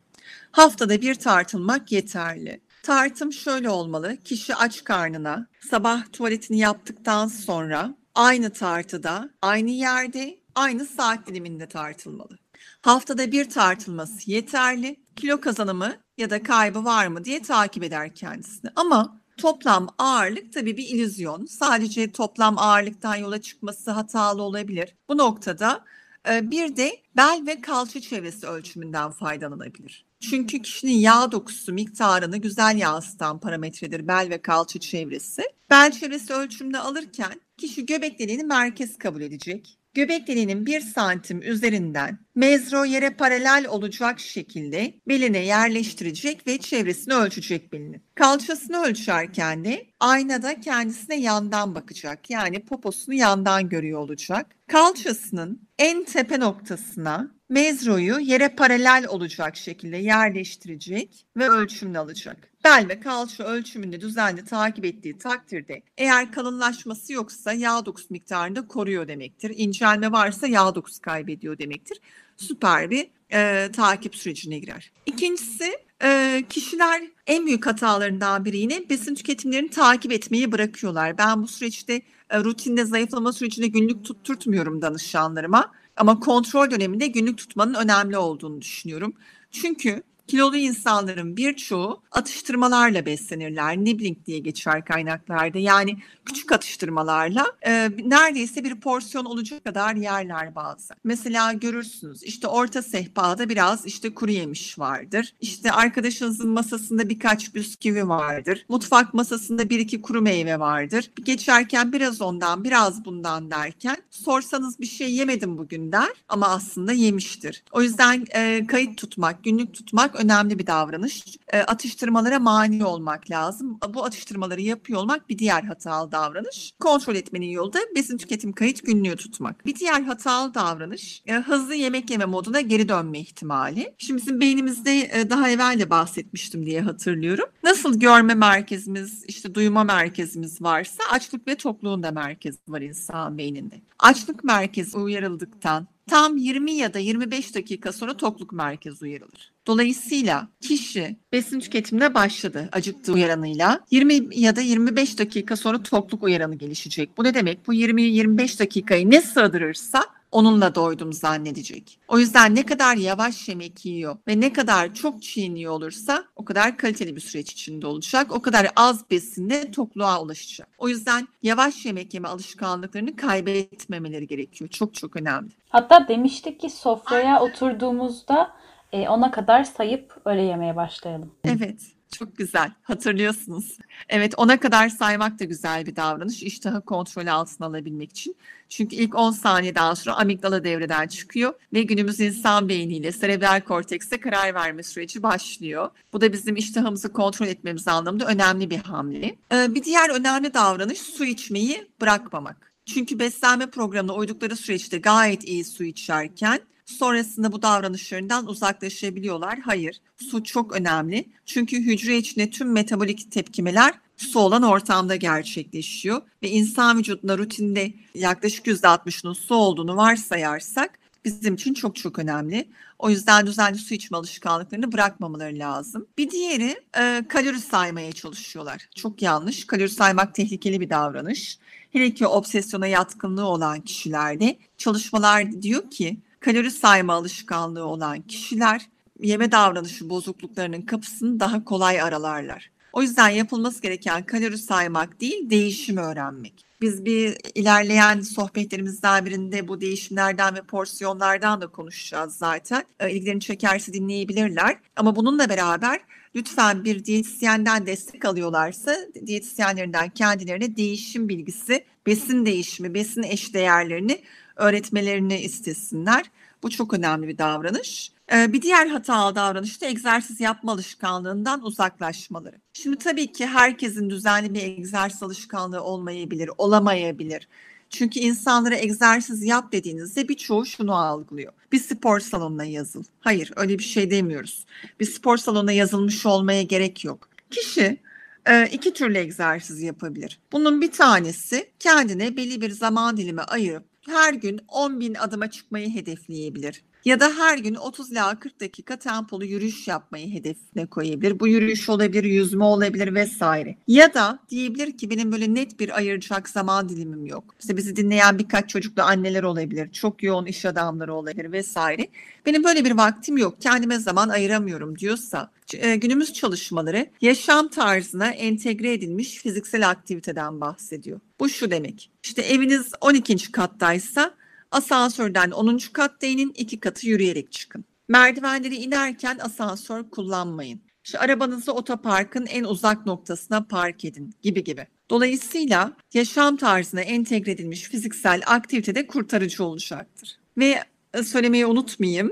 Haftada 0.51 1.01
bir 1.01 1.15
tartılmak 1.15 1.91
yeterli. 1.91 2.61
Tartım 2.83 3.33
şöyle 3.33 3.69
olmalı. 3.69 4.17
Kişi 4.23 4.55
aç 4.55 4.83
karnına 4.83 5.47
sabah 5.69 6.11
tuvaletini 6.13 6.59
yaptıktan 6.59 7.27
sonra 7.27 7.95
aynı 8.15 8.49
tartıda, 8.49 9.29
aynı 9.41 9.69
yerde, 9.69 10.39
aynı 10.55 10.85
saat 10.85 11.27
diliminde 11.27 11.67
tartılmalı. 11.67 12.37
Haftada 12.81 13.31
bir 13.31 13.49
tartılması 13.49 14.31
yeterli. 14.31 14.95
Kilo 15.15 15.41
kazanımı 15.41 15.95
ya 16.17 16.29
da 16.29 16.43
kaybı 16.43 16.85
var 16.85 17.07
mı 17.07 17.25
diye 17.25 17.41
takip 17.41 17.83
eder 17.83 18.15
kendisini. 18.15 18.71
Ama 18.75 19.21
toplam 19.37 19.87
ağırlık 19.97 20.53
tabii 20.53 20.77
bir 20.77 20.87
illüzyon. 20.87 21.45
Sadece 21.45 22.11
toplam 22.11 22.57
ağırlıktan 22.57 23.15
yola 23.15 23.41
çıkması 23.41 23.91
hatalı 23.91 24.41
olabilir. 24.41 24.95
Bu 25.09 25.17
noktada 25.17 25.85
bir 26.29 26.75
de 26.75 27.01
bel 27.17 27.43
ve 27.47 27.61
kalça 27.61 28.01
çevresi 28.01 28.47
ölçümünden 28.47 29.11
faydalanabilir. 29.11 30.08
Çünkü 30.19 30.61
kişinin 30.61 30.97
yağ 30.99 31.31
dokusu 31.31 31.73
miktarını 31.73 32.37
güzel 32.37 32.77
yansıtan 32.77 33.39
parametredir 33.39 34.07
bel 34.07 34.27
ve 34.29 34.41
kalça 34.41 34.79
çevresi. 34.79 35.41
Bel 35.69 35.91
çevresi 35.91 36.33
ölçümde 36.33 36.79
alırken 36.79 37.41
kişi 37.57 37.85
göbek 37.85 38.19
deliğini 38.19 38.43
merkez 38.43 38.97
kabul 38.97 39.21
edecek. 39.21 39.75
Göbek 39.93 40.27
deliğinin 40.27 40.65
1 40.65 40.81
santim 40.81 41.41
üzerinden 41.41 42.19
mezro 42.35 42.85
yere 42.85 43.09
paralel 43.09 43.65
olacak 43.69 44.19
şekilde 44.19 44.93
beline 45.07 45.45
yerleştirecek 45.45 46.47
ve 46.47 46.57
çevresini 46.57 47.13
ölçecek 47.13 47.73
belini. 47.73 48.01
Kalçasını 48.15 48.77
ölçerken 48.77 49.65
de 49.65 49.85
aynada 49.99 50.61
kendisine 50.61 51.19
yandan 51.21 51.75
bakacak. 51.75 52.29
Yani 52.29 52.65
poposunu 52.65 53.15
yandan 53.15 53.69
görüyor 53.69 53.99
olacak. 53.99 54.55
Kalçasının 54.69 55.61
en 55.79 56.03
tepe 56.03 56.39
noktasına 56.39 57.31
mezroyu 57.49 58.19
yere 58.19 58.49
paralel 58.49 59.05
olacak 59.07 59.55
şekilde 59.55 59.97
yerleştirecek 59.97 61.25
ve 61.37 61.49
ölçümünü 61.49 61.99
alacak. 61.99 62.37
Bel 62.63 62.85
ve 62.89 62.99
kalça 62.99 63.43
ölçümünde 63.43 64.01
düzenli 64.01 64.45
takip 64.45 64.85
ettiği 64.85 65.17
takdirde 65.17 65.81
eğer 65.97 66.31
kalınlaşması 66.31 67.13
yoksa 67.13 67.53
yağ 67.53 67.85
dokusu 67.85 68.07
miktarında 68.09 68.67
koruyor 68.67 69.07
demektir. 69.07 69.53
İncelme 69.57 70.11
varsa 70.11 70.47
yağ 70.47 70.75
dokusu 70.75 71.01
kaybediyor 71.01 71.57
demektir. 71.57 72.01
Süper 72.37 72.89
bir 72.89 73.07
e, 73.33 73.71
takip 73.71 74.15
sürecine 74.15 74.59
girer. 74.59 74.91
İkincisi 75.05 75.73
e, 76.03 76.43
kişiler 76.49 77.01
en 77.27 77.45
büyük 77.45 77.65
hatalarından 77.65 78.45
biri 78.45 78.57
yine 78.57 78.89
besin 78.89 79.15
tüketimlerini 79.15 79.69
takip 79.69 80.11
etmeyi 80.11 80.51
bırakıyorlar. 80.51 81.17
Ben 81.17 81.43
bu 81.43 81.47
süreçte 81.47 82.01
e, 82.29 82.39
rutinde 82.39 82.85
zayıflama 82.85 83.33
sürecinde 83.33 83.67
günlük 83.67 84.05
tutturtmuyorum 84.05 84.81
danışanlarıma. 84.81 85.71
Ama 85.97 86.19
kontrol 86.19 86.71
döneminde 86.71 87.07
günlük 87.07 87.37
tutmanın 87.37 87.73
önemli 87.73 88.17
olduğunu 88.17 88.61
düşünüyorum. 88.61 89.13
Çünkü 89.51 90.03
kilolu 90.29 90.57
insanların 90.57 91.37
birçoğu 91.37 92.01
atıştırmalarla 92.11 93.05
beslenirler. 93.05 93.77
Nibbling 93.77 94.25
diye 94.25 94.39
geçer 94.39 94.85
kaynaklarda. 94.85 95.57
Yani 95.57 95.97
küçük 96.25 96.51
atıştırmalarla 96.51 97.45
e, 97.67 97.91
neredeyse 98.03 98.63
bir 98.63 98.75
porsiyon 98.75 99.25
olacak 99.25 99.63
kadar 99.65 99.95
yerler 99.95 100.55
bazen. 100.55 100.97
Mesela 101.03 101.53
görürsünüz 101.53 102.23
işte 102.23 102.47
orta 102.47 102.81
sehpada 102.81 103.49
biraz 103.49 103.85
işte 103.85 104.13
kuru 104.13 104.31
yemiş 104.31 104.79
vardır. 104.79 105.33
İşte 105.41 105.71
arkadaşınızın 105.71 106.49
masasında 106.49 107.09
birkaç 107.09 107.55
bisküvi 107.55 108.09
vardır. 108.09 108.65
Mutfak 108.69 109.13
masasında 109.13 109.69
bir 109.69 109.79
iki 109.79 110.01
kuru 110.01 110.21
meyve 110.21 110.59
vardır. 110.59 111.11
Geçerken 111.23 111.93
biraz 111.93 112.21
ondan 112.21 112.63
biraz 112.63 113.05
bundan 113.05 113.51
derken 113.51 113.97
sorsanız 114.09 114.79
bir 114.79 114.85
şey 114.85 115.13
yemedim 115.13 115.57
bugün 115.57 115.91
der 115.91 116.09
ama 116.29 116.47
aslında 116.47 116.93
yemiştir. 116.93 117.63
O 117.71 117.81
yüzden 117.81 118.25
e, 118.35 118.67
kayıt 118.67 118.97
tutmak, 118.97 119.43
günlük 119.43 119.73
tutmak 119.73 120.18
önemli 120.19 120.59
bir 120.59 120.67
davranış. 120.67 121.37
E, 121.53 121.59
atıştırmalara 121.59 122.39
mani 122.39 122.85
olmak 122.85 123.31
lazım. 123.31 123.79
Bu 123.93 124.05
atıştırmaları 124.05 124.61
yapıyor 124.61 124.99
olmak 124.99 125.29
bir 125.29 125.37
diğer 125.37 125.63
hatalı 125.63 126.11
davranış. 126.11 126.73
Kontrol 126.79 127.15
etmenin 127.15 127.49
yolu 127.49 127.73
da 127.73 127.79
besin 127.95 128.17
tüketim 128.17 128.53
kayıt 128.53 128.85
günlüğü 128.85 129.15
tutmak. 129.15 129.65
Bir 129.65 129.75
diğer 129.75 130.01
hatalı 130.01 130.53
davranış 130.53 131.23
e, 131.27 131.33
hızlı 131.33 131.75
yemek 131.75 132.09
yeme 132.09 132.25
moduna 132.25 132.61
geri 132.61 132.89
dönme 132.89 133.19
ihtimali. 133.19 133.93
Şimdi 133.97 134.21
bizim 134.21 134.39
beynimizde 134.39 134.99
e, 134.99 135.29
daha 135.29 135.49
evvel 135.49 135.79
de 135.79 135.89
bahsetmiştim 135.89 136.65
diye 136.65 136.81
hatırlıyorum. 136.81 137.45
Nasıl 137.63 137.99
görme 137.99 138.33
merkezimiz, 138.33 139.25
işte 139.27 139.55
duyma 139.55 139.83
merkezimiz 139.83 140.61
varsa 140.61 141.03
açlık 141.11 141.47
ve 141.47 141.55
tokluğun 141.55 142.03
da 142.03 142.11
merkezi 142.11 142.59
var 142.67 142.81
insan 142.81 143.37
beyninde. 143.37 143.81
Açlık 143.99 144.43
merkezi 144.43 144.97
uyarıldıktan 144.97 145.87
tam 146.09 146.37
20 146.37 146.71
ya 146.71 146.93
da 146.93 146.99
25 146.99 147.55
dakika 147.55 147.91
sonra 147.91 148.17
tokluk 148.17 148.53
merkezi 148.53 149.05
uyarılır. 149.05 149.51
Dolayısıyla 149.67 150.47
kişi 150.61 151.15
besin 151.31 151.59
tüketimine 151.59 152.13
başladı 152.13 152.69
acıktığı 152.71 153.13
uyaranıyla. 153.13 153.79
20 153.91 154.39
ya 154.39 154.55
da 154.55 154.61
25 154.61 155.19
dakika 155.19 155.55
sonra 155.55 155.83
tokluk 155.83 156.23
uyaranı 156.23 156.55
gelişecek. 156.55 157.17
Bu 157.17 157.23
ne 157.23 157.33
demek? 157.33 157.67
Bu 157.67 157.73
20-25 157.73 158.59
dakikayı 158.59 159.11
ne 159.11 159.21
sığdırırsa 159.21 160.18
onunla 160.31 160.75
doydum 160.75 161.13
zannedecek. 161.13 161.99
O 162.07 162.19
yüzden 162.19 162.55
ne 162.55 162.65
kadar 162.65 162.95
yavaş 162.95 163.49
yemek 163.49 163.85
yiyor 163.85 164.17
ve 164.27 164.39
ne 164.39 164.53
kadar 164.53 164.93
çok 164.93 165.21
çiğniyor 165.21 165.73
olursa 165.73 166.25
o 166.35 166.45
kadar 166.45 166.77
kaliteli 166.77 167.15
bir 167.15 167.21
süreç 167.21 167.51
içinde 167.51 167.87
olacak. 167.87 168.31
O 168.31 168.41
kadar 168.41 168.67
az 168.75 169.09
besinle 169.11 169.71
tokluğa 169.71 170.21
ulaşacak. 170.21 170.69
O 170.77 170.89
yüzden 170.89 171.27
yavaş 171.43 171.85
yemek 171.85 172.13
yeme 172.13 172.27
alışkanlıklarını 172.27 173.15
kaybetmemeleri 173.15 174.27
gerekiyor. 174.27 174.69
Çok 174.69 174.93
çok 174.93 175.15
önemli. 175.15 175.49
Hatta 175.69 176.07
demiştik 176.07 176.59
ki 176.59 176.69
sofraya 176.69 177.41
oturduğumuzda 177.41 178.51
e, 178.91 179.09
ona 179.09 179.31
kadar 179.31 179.63
sayıp 179.63 180.17
öyle 180.25 180.41
yemeye 180.41 180.75
başlayalım. 180.75 181.31
Evet. 181.45 181.98
Çok 182.17 182.37
güzel. 182.37 182.71
Hatırlıyorsunuz. 182.83 183.77
Evet 184.09 184.33
ona 184.37 184.59
kadar 184.59 184.89
saymak 184.89 185.39
da 185.39 185.43
güzel 185.43 185.85
bir 185.85 185.95
davranış. 185.95 186.43
İştahı 186.43 186.81
kontrol 186.81 187.27
altına 187.27 187.67
alabilmek 187.67 188.11
için. 188.11 188.35
Çünkü 188.69 188.95
ilk 188.95 189.15
10 189.15 189.31
saniyeden 189.31 189.93
sonra 189.93 190.15
amigdala 190.15 190.63
devreden 190.63 191.07
çıkıyor 191.07 191.53
ve 191.73 191.83
günümüz 191.83 192.19
insan 192.19 192.69
beyniyle 192.69 193.11
serebral 193.11 193.61
kortekste 193.61 194.19
karar 194.19 194.53
verme 194.53 194.83
süreci 194.83 195.23
başlıyor. 195.23 195.89
Bu 196.13 196.21
da 196.21 196.33
bizim 196.33 196.55
iştahımızı 196.55 197.13
kontrol 197.13 197.47
etmemiz 197.47 197.87
anlamında 197.87 198.25
önemli 198.25 198.69
bir 198.69 198.77
hamle. 198.77 199.35
Ee, 199.53 199.75
bir 199.75 199.83
diğer 199.83 200.09
önemli 200.09 200.53
davranış 200.53 200.99
su 200.99 201.25
içmeyi 201.25 201.87
bırakmamak. 202.01 202.73
Çünkü 202.85 203.19
beslenme 203.19 203.69
programına 203.69 204.13
uydukları 204.13 204.55
süreçte 204.55 204.97
gayet 204.97 205.43
iyi 205.43 205.65
su 205.65 205.83
içerken 205.83 206.59
sonrasında 206.89 207.51
bu 207.51 207.61
davranışlarından 207.61 208.47
uzaklaşabiliyorlar. 208.47 209.59
Hayır, 209.59 210.01
su 210.17 210.43
çok 210.43 210.73
önemli. 210.73 211.25
Çünkü 211.45 211.77
hücre 211.77 212.17
içinde 212.17 212.49
tüm 212.49 212.71
metabolik 212.71 213.31
tepkimeler 213.31 213.93
su 214.17 214.39
olan 214.39 214.63
ortamda 214.63 215.15
gerçekleşiyor 215.15 216.21
ve 216.43 216.49
insan 216.49 216.97
vücuduna 216.97 217.37
rutinde 217.37 217.93
yaklaşık 218.13 218.67
%60'ının 218.67 219.33
su 219.33 219.55
olduğunu 219.55 219.97
varsayarsak 219.97 220.99
bizim 221.25 221.53
için 221.53 221.73
çok 221.73 221.95
çok 221.95 222.19
önemli. 222.19 222.67
O 222.99 223.09
yüzden 223.09 223.47
düzenli 223.47 223.77
su 223.77 223.93
içme 223.93 224.17
alışkanlıklarını 224.17 224.91
bırakmamaları 224.91 225.59
lazım. 225.59 226.07
Bir 226.17 226.31
diğeri 226.31 226.75
e, 226.99 227.23
kalori 227.29 227.59
saymaya 227.59 228.11
çalışıyorlar. 228.11 228.89
Çok 228.95 229.21
yanlış. 229.21 229.67
Kalori 229.67 229.89
saymak 229.89 230.35
tehlikeli 230.35 230.81
bir 230.81 230.89
davranış. 230.89 231.59
Hele 231.91 232.13
ki 232.13 232.27
obsesyona 232.27 232.87
yatkınlığı 232.87 233.45
olan 233.45 233.81
kişilerde 233.81 234.57
çalışmalar 234.77 235.61
diyor 235.61 235.89
ki 235.89 236.17
kalori 236.39 236.71
sayma 236.71 237.13
alışkanlığı 237.13 237.85
olan 237.85 238.21
kişiler 238.21 238.81
yeme 239.19 239.51
davranışı 239.51 240.09
bozukluklarının 240.09 240.81
kapısını 240.81 241.39
daha 241.39 241.63
kolay 241.63 242.01
aralarlar. 242.01 242.71
O 242.93 243.01
yüzden 243.01 243.29
yapılması 243.29 243.81
gereken 243.81 244.23
kalori 244.23 244.57
saymak 244.57 245.21
değil, 245.21 245.49
değişim 245.49 245.97
öğrenmek. 245.97 246.65
Biz 246.81 247.05
bir 247.05 247.37
ilerleyen 247.55 248.21
sohbetlerimizden 248.21 249.25
birinde 249.25 249.67
bu 249.67 249.81
değişimlerden 249.81 250.55
ve 250.55 250.61
porsiyonlardan 250.61 251.61
da 251.61 251.67
konuşacağız 251.67 252.37
zaten. 252.37 252.83
E, 252.99 253.11
ilgilerini 253.11 253.41
çekerse 253.41 253.93
dinleyebilirler. 253.93 254.77
Ama 254.95 255.15
bununla 255.15 255.49
beraber 255.49 255.99
lütfen 256.35 256.85
bir 256.85 257.05
diyetisyenden 257.05 257.85
destek 257.85 258.25
alıyorlarsa 258.25 258.95
diyetisyenlerinden 259.25 260.09
kendilerine 260.09 260.75
değişim 260.75 261.29
bilgisi, 261.29 261.85
besin 262.07 262.45
değişimi, 262.45 262.93
besin 262.93 263.23
eşdeğerlerini 263.23 264.21
öğretmelerini 264.59 265.39
istesinler. 265.39 266.25
Bu 266.63 266.69
çok 266.69 266.93
önemli 266.93 267.27
bir 267.27 267.37
davranış. 267.37 268.11
Ee, 268.33 268.53
bir 268.53 268.61
diğer 268.61 268.87
hatalı 268.87 269.35
davranış 269.35 269.81
da 269.81 269.85
egzersiz 269.85 270.39
yapma 270.39 270.71
alışkanlığından 270.71 271.65
uzaklaşmaları. 271.65 272.55
Şimdi 272.73 272.97
tabii 272.97 273.31
ki 273.31 273.45
herkesin 273.45 274.09
düzenli 274.09 274.53
bir 274.53 274.63
egzersiz 274.63 275.23
alışkanlığı 275.23 275.83
olmayabilir, 275.83 276.49
olamayabilir. 276.57 277.47
Çünkü 277.89 278.19
insanlara 278.19 278.75
egzersiz 278.75 279.43
yap 279.43 279.71
dediğinizde 279.71 280.29
birçoğu 280.29 280.65
şunu 280.65 280.95
algılıyor. 280.95 281.53
Bir 281.71 281.79
spor 281.79 282.19
salonuna 282.19 282.65
yazıl. 282.65 283.03
Hayır 283.19 283.53
öyle 283.55 283.79
bir 283.79 283.83
şey 283.83 284.11
demiyoruz. 284.11 284.65
Bir 284.99 285.05
spor 285.05 285.37
salonuna 285.37 285.71
yazılmış 285.71 286.25
olmaya 286.25 286.63
gerek 286.63 287.05
yok. 287.05 287.29
Kişi 287.51 287.97
e, 288.45 288.67
iki 288.67 288.93
türlü 288.93 289.17
egzersiz 289.17 289.81
yapabilir. 289.81 290.39
Bunun 290.51 290.81
bir 290.81 290.91
tanesi 290.91 291.69
kendine 291.79 292.37
belli 292.37 292.61
bir 292.61 292.71
zaman 292.71 293.17
dilimi 293.17 293.41
ayırıp 293.41 293.88
her 294.09 294.33
gün 294.33 294.59
10 294.67 294.99
bin 294.99 295.13
adıma 295.13 295.51
çıkmayı 295.51 295.93
hedefleyebilir. 295.95 296.83
Ya 297.05 297.19
da 297.19 297.31
her 297.37 297.57
gün 297.57 297.75
30 297.75 298.11
ila 298.11 298.39
40 298.39 298.59
dakika 298.59 298.95
tempolu 298.95 299.45
yürüyüş 299.45 299.87
yapmayı 299.87 300.33
hedefine 300.33 300.85
koyabilir. 300.85 301.39
Bu 301.39 301.47
yürüyüş 301.47 301.89
olabilir, 301.89 302.23
yüzme 302.23 302.63
olabilir 302.63 303.15
vesaire. 303.15 303.75
Ya 303.87 304.13
da 304.13 304.39
diyebilir 304.49 304.97
ki 304.97 305.09
benim 305.09 305.31
böyle 305.31 305.53
net 305.53 305.79
bir 305.79 305.97
ayıracak 305.97 306.49
zaman 306.49 306.89
dilimim 306.89 307.25
yok. 307.25 307.55
İşte 307.59 307.77
bizi 307.77 307.95
dinleyen 307.95 308.39
birkaç 308.39 308.69
çocuklu 308.69 309.03
anneler 309.03 309.43
olabilir, 309.43 309.91
çok 309.91 310.23
yoğun 310.23 310.45
iş 310.45 310.65
adamları 310.65 311.13
olabilir 311.13 311.51
vesaire. 311.51 312.07
Benim 312.45 312.63
böyle 312.63 312.85
bir 312.85 312.91
vaktim 312.91 313.37
yok, 313.37 313.61
kendime 313.61 313.99
zaman 313.99 314.29
ayıramıyorum 314.29 314.99
diyorsa 314.99 315.51
e, 315.73 315.95
günümüz 315.95 316.33
çalışmaları 316.33 317.09
yaşam 317.21 317.67
tarzına 317.67 318.27
entegre 318.27 318.93
edilmiş 318.93 319.37
fiziksel 319.37 319.89
aktiviteden 319.89 320.61
bahsediyor. 320.61 321.19
Bu 321.39 321.49
şu 321.49 321.71
demek. 321.71 322.11
İşte 322.23 322.41
eviniz 322.41 322.91
12. 323.01 323.51
kattaysa 323.51 324.39
Asansörden 324.71 325.51
10. 325.51 325.77
katta 325.93 326.27
inin, 326.27 326.53
iki 326.55 326.79
katı 326.79 327.07
yürüyerek 327.07 327.51
çıkın. 327.51 327.85
Merdivenleri 328.07 328.75
inerken 328.75 329.37
asansör 329.41 330.09
kullanmayın. 330.09 330.81
İşte 331.03 331.19
arabanızı 331.19 331.73
otoparkın 331.73 332.45
en 332.45 332.63
uzak 332.63 333.05
noktasına 333.05 333.65
park 333.65 334.05
edin 334.05 334.33
gibi 334.41 334.63
gibi. 334.63 334.87
Dolayısıyla 335.09 335.93
yaşam 336.13 336.57
tarzına 336.57 337.01
entegre 337.01 337.51
edilmiş 337.51 337.83
fiziksel 337.83 338.41
aktivite 338.45 338.95
de 338.95 339.07
kurtarıcı 339.07 339.63
olacaktır. 339.63 340.39
Ve 340.57 340.83
e, 341.13 341.23
söylemeyi 341.23 341.65
unutmayayım. 341.65 342.31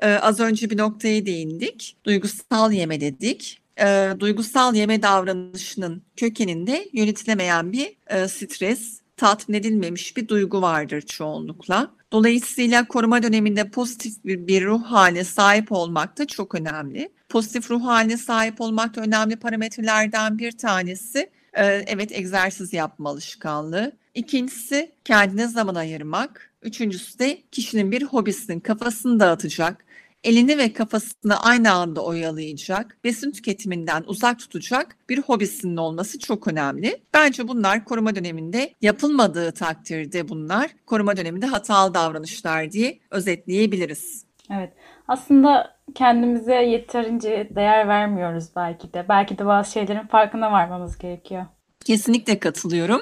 Ee, 0.00 0.06
az 0.14 0.40
önce 0.40 0.70
bir 0.70 0.78
noktaya 0.78 1.26
değindik. 1.26 1.96
Duygusal 2.04 2.72
yeme 2.72 3.00
dedik. 3.00 3.60
Ee, 3.80 4.10
duygusal 4.20 4.74
yeme 4.74 5.02
davranışının 5.02 6.02
kökeninde 6.16 6.88
yönetilemeyen 6.92 7.72
bir 7.72 7.96
e, 8.06 8.28
stres, 8.28 9.00
tatmin 9.18 9.56
edilmemiş 9.56 10.16
bir 10.16 10.28
duygu 10.28 10.62
vardır 10.62 11.00
çoğunlukla. 11.00 11.90
Dolayısıyla 12.12 12.88
koruma 12.88 13.22
döneminde 13.22 13.70
pozitif 13.70 14.24
bir, 14.24 14.46
bir 14.46 14.64
ruh 14.64 14.82
haline 14.84 15.24
sahip 15.24 15.72
olmak 15.72 16.18
da 16.18 16.26
çok 16.26 16.54
önemli. 16.54 17.08
Pozitif 17.28 17.70
ruh 17.70 17.84
haline 17.84 18.16
sahip 18.16 18.60
olmak 18.60 18.96
da 18.96 19.00
önemli 19.00 19.36
parametrelerden 19.36 20.38
bir 20.38 20.52
tanesi 20.52 21.30
e, 21.52 21.64
evet 21.66 22.12
egzersiz 22.12 22.72
yapma 22.72 23.10
alışkanlığı. 23.10 23.92
İkincisi 24.14 24.92
kendine 25.04 25.46
zaman 25.48 25.74
ayırmak. 25.74 26.52
Üçüncüsü 26.62 27.18
de 27.18 27.42
kişinin 27.52 27.92
bir 27.92 28.02
hobisinin 28.02 28.60
kafasını 28.60 29.20
dağıtacak, 29.20 29.84
elini 30.24 30.58
ve 30.58 30.72
kafasını 30.72 31.40
aynı 31.42 31.72
anda 31.72 32.04
oyalayacak, 32.04 32.98
besin 33.04 33.30
tüketiminden 33.30 34.04
uzak 34.06 34.38
tutacak 34.38 34.96
bir 35.08 35.18
hobisinin 35.18 35.76
olması 35.76 36.18
çok 36.18 36.48
önemli. 36.48 37.00
Bence 37.14 37.48
bunlar 37.48 37.84
koruma 37.84 38.14
döneminde 38.14 38.74
yapılmadığı 38.80 39.52
takdirde 39.52 40.28
bunlar 40.28 40.70
koruma 40.86 41.16
döneminde 41.16 41.46
hatalı 41.46 41.94
davranışlar 41.94 42.72
diye 42.72 42.98
özetleyebiliriz. 43.10 44.24
Evet. 44.50 44.72
Aslında 45.08 45.78
kendimize 45.94 46.54
yeterince 46.54 47.48
değer 47.54 47.88
vermiyoruz 47.88 48.44
belki 48.56 48.92
de. 48.92 49.06
Belki 49.08 49.38
de 49.38 49.46
bazı 49.46 49.72
şeylerin 49.72 50.06
farkına 50.06 50.52
varmamız 50.52 50.98
gerekiyor. 50.98 51.46
Kesinlikle 51.84 52.38
katılıyorum. 52.38 53.00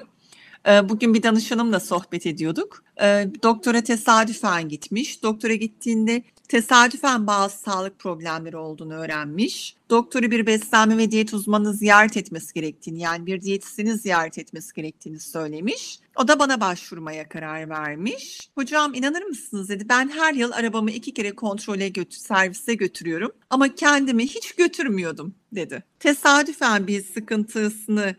Ee, 0.69 0.89
bugün 0.89 1.15
bir 1.15 1.23
danışanımla 1.23 1.81
sohbet 1.81 2.27
ediyorduk. 2.27 2.85
Ee, 3.03 3.27
doktora 3.43 3.81
tesadüfen 3.83 4.69
gitmiş. 4.69 5.23
Doktora 5.23 5.55
gittiğinde 5.55 6.23
tesadüfen 6.47 7.27
bazı 7.27 7.59
sağlık 7.59 7.99
problemleri 7.99 8.57
olduğunu 8.57 8.95
öğrenmiş. 8.95 9.77
Doktoru 9.91 10.31
bir 10.31 10.47
beslenme 10.47 10.99
ve 10.99 11.11
diyet 11.11 11.35
uzmanını 11.35 11.73
ziyaret 11.73 12.17
etmesi 12.17 12.55
gerektiğini 12.55 13.01
yani 13.01 13.27
bir 13.27 13.41
diyetisyeni 13.41 13.99
ziyaret 13.99 14.39
etmesi 14.39 14.75
gerektiğini 14.75 15.21
söylemiş. 15.21 15.99
O 16.17 16.29
da 16.29 16.39
bana 16.39 16.61
başvurmaya 16.61 17.29
karar 17.29 17.69
vermiş. 17.69 18.51
Hocam 18.55 18.95
inanır 18.95 19.23
mısınız 19.23 19.69
dedi 19.69 19.89
ben 19.89 20.09
her 20.09 20.35
yıl 20.35 20.53
arabamı 20.53 20.91
iki 20.91 21.15
kere 21.15 21.35
kontrole 21.35 21.89
götür, 21.89 22.19
servise 22.19 22.75
götürüyorum 22.75 23.33
ama 23.51 23.75
kendimi 23.75 24.27
hiç 24.27 24.53
götürmüyordum 24.53 25.35
dedi. 25.53 25.85
Tesadüfen 26.01 26.87
bir 26.87 27.05
sıkıntısını 27.05 28.17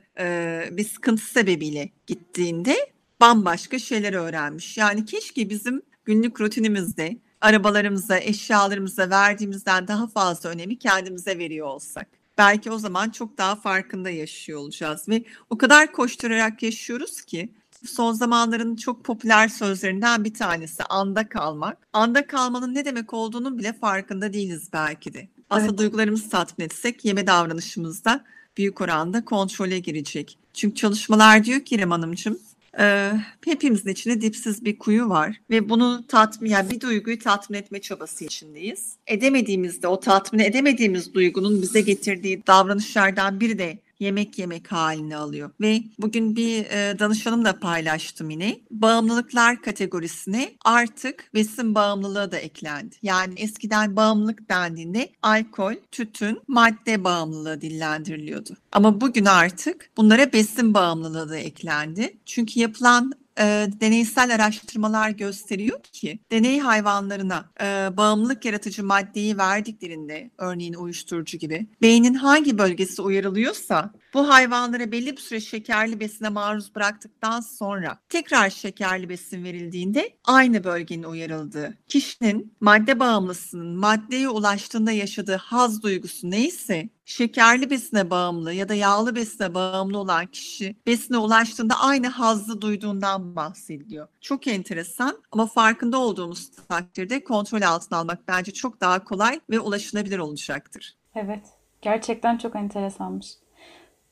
bir 0.77 0.85
sıkıntı 0.85 1.25
sebebiyle 1.25 1.89
gittiğinde 2.07 2.77
bambaşka 3.21 3.79
şeyler 3.79 4.13
öğrenmiş. 4.13 4.77
Yani 4.77 5.05
keşke 5.05 5.49
bizim 5.49 5.81
günlük 6.05 6.41
rutinimizde 6.41 7.17
arabalarımıza, 7.41 8.19
eşyalarımıza 8.19 9.09
verdiğimizden 9.09 9.87
daha 9.87 10.07
fazla 10.07 10.49
önemi 10.49 10.79
kendimize 10.79 11.37
veriyor 11.37 11.67
olsak. 11.67 12.07
Belki 12.37 12.71
o 12.71 12.77
zaman 12.77 13.09
çok 13.09 13.37
daha 13.37 13.55
farkında 13.55 14.09
yaşıyor 14.09 14.59
olacağız 14.59 15.09
ve 15.09 15.23
o 15.49 15.57
kadar 15.57 15.91
koşturarak 15.91 16.63
yaşıyoruz 16.63 17.21
ki 17.21 17.53
son 17.85 18.13
zamanların 18.13 18.75
çok 18.75 19.03
popüler 19.03 19.47
sözlerinden 19.47 20.23
bir 20.23 20.33
tanesi 20.33 20.83
anda 20.83 21.29
kalmak. 21.29 21.87
Anda 21.93 22.27
kalmanın 22.27 22.75
ne 22.75 22.85
demek 22.85 23.13
olduğunu 23.13 23.57
bile 23.57 23.73
farkında 23.73 24.33
değiliz 24.33 24.69
belki 24.73 25.13
de. 25.13 25.27
Aslında 25.49 25.69
evet. 25.69 25.79
duygularımızı 25.79 26.29
tatmin 26.29 26.65
etsek 26.65 27.05
yeme 27.05 27.27
davranışımızda 27.27 28.23
büyük 28.57 28.81
oranda 28.81 29.25
kontrole 29.25 29.79
girecek. 29.79 30.37
Çünkü 30.53 30.75
çalışmalar 30.75 31.43
diyor 31.43 31.59
ki 31.59 31.75
İrem 31.75 31.91
Hanımcığım 31.91 32.39
ee, 32.79 33.11
hepimizin 33.45 33.89
içinde 33.89 34.21
dipsiz 34.21 34.65
bir 34.65 34.77
kuyu 34.77 35.09
var 35.09 35.41
ve 35.49 35.69
bunu 35.69 36.07
tatmin 36.07 36.49
yani 36.49 36.69
bir 36.69 36.81
duyguyu 36.81 37.19
tatmin 37.19 37.57
etme 37.57 37.81
çabası 37.81 38.25
içindeyiz. 38.25 38.95
Edemediğimizde 39.07 39.87
o 39.87 39.99
tatmin 39.99 40.39
edemediğimiz 40.39 41.13
duygunun 41.13 41.61
bize 41.61 41.81
getirdiği 41.81 42.47
davranışlardan 42.47 43.39
biri 43.39 43.59
de 43.59 43.79
yemek 43.99 44.39
yemek 44.39 44.71
halini 44.71 45.15
alıyor. 45.15 45.51
Ve 45.61 45.83
bugün 45.99 46.35
bir 46.35 46.65
e, 46.65 46.99
danışanımla 46.99 47.59
paylaştım 47.59 48.29
yine. 48.29 48.59
Bağımlılıklar 48.71 49.61
kategorisine 49.61 50.53
artık 50.65 51.29
besin 51.33 51.75
bağımlılığı 51.75 52.31
da 52.31 52.37
eklendi. 52.37 52.95
Yani 53.01 53.33
eskiden 53.37 53.95
bağımlılık 53.95 54.49
dendiğinde 54.49 55.09
alkol, 55.21 55.73
tütün, 55.91 56.39
madde 56.47 57.03
bağımlılığı 57.03 57.61
dillendiriliyordu. 57.61 58.57
Ama 58.71 59.01
bugün 59.01 59.25
artık 59.25 59.89
bunlara 59.97 60.33
besin 60.33 60.73
bağımlılığı 60.73 61.29
da 61.29 61.37
eklendi. 61.37 62.17
Çünkü 62.25 62.59
yapılan 62.59 63.13
e, 63.39 63.67
deneysel 63.81 64.35
araştırmalar 64.35 65.09
gösteriyor 65.09 65.83
ki 65.83 66.19
deney 66.31 66.59
hayvanlarına 66.59 67.45
e, 67.61 67.97
bağımlılık 67.97 68.45
yaratıcı 68.45 68.83
maddeyi 68.83 69.37
verdiklerinde 69.37 70.31
örneğin 70.37 70.73
uyuşturucu 70.73 71.37
gibi 71.37 71.67
beynin 71.81 72.13
hangi 72.13 72.57
bölgesi 72.57 73.01
uyarılıyorsa 73.01 73.93
bu 74.13 74.29
hayvanlara 74.29 74.91
belli 74.91 75.11
bir 75.11 75.21
süre 75.21 75.39
şekerli 75.39 75.99
besine 75.99 76.29
maruz 76.29 76.75
bıraktıktan 76.75 77.39
sonra 77.39 77.99
tekrar 78.09 78.49
şekerli 78.49 79.09
besin 79.09 79.43
verildiğinde 79.43 80.17
aynı 80.23 80.63
bölgenin 80.63 81.03
uyarıldığı, 81.03 81.77
kişinin 81.87 82.53
madde 82.61 82.99
bağımlısının 82.99 83.77
maddeye 83.77 84.29
ulaştığında 84.29 84.91
yaşadığı 84.91 85.35
haz 85.35 85.83
duygusu 85.83 86.31
neyse 86.31 86.89
şekerli 87.05 87.69
besine 87.69 88.09
bağımlı 88.09 88.53
ya 88.53 88.69
da 88.69 88.73
yağlı 88.73 89.15
besine 89.15 89.53
bağımlı 89.53 89.97
olan 89.97 90.25
kişi 90.25 90.75
besine 90.87 91.17
ulaştığında 91.17 91.79
aynı 91.79 92.07
hazzı 92.07 92.61
duyduğundan 92.61 93.35
bahsediliyor. 93.35 94.07
Çok 94.21 94.47
enteresan 94.47 95.23
ama 95.31 95.47
farkında 95.47 95.97
olduğumuz 95.97 96.51
takdirde 96.69 97.23
kontrol 97.23 97.61
altına 97.61 97.97
almak 97.99 98.27
bence 98.27 98.53
çok 98.53 98.81
daha 98.81 99.03
kolay 99.03 99.39
ve 99.49 99.59
ulaşılabilir 99.59 100.19
olacaktır. 100.19 100.95
Evet, 101.15 101.45
gerçekten 101.81 102.37
çok 102.37 102.55
enteresanmış. 102.55 103.27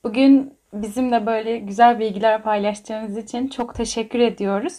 Bugün 0.06 0.54
bizimle 0.74 1.26
böyle 1.26 1.58
güzel 1.58 2.00
bilgiler 2.00 2.44
paylaştığınız 2.44 3.18
için 3.18 3.48
çok 3.48 3.76
teşekkür 3.76 4.20
ediyoruz. 4.20 4.74